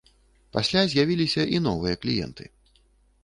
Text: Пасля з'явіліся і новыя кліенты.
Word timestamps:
Пасля 0.55 0.81
з'явіліся 0.93 1.43
і 1.57 1.61
новыя 1.67 1.95
кліенты. 2.05 2.47